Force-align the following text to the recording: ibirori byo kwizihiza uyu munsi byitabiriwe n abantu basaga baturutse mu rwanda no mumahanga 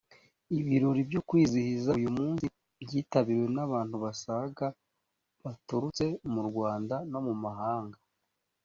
ibirori 0.59 1.01
byo 1.09 1.21
kwizihiza 1.27 1.89
uyu 1.99 2.09
munsi 2.17 2.45
byitabiriwe 2.83 3.47
n 3.55 3.59
abantu 3.65 3.95
basaga 4.03 4.65
baturutse 5.43 6.05
mu 6.33 6.41
rwanda 6.49 6.95
no 7.11 7.19
mumahanga 7.27 7.97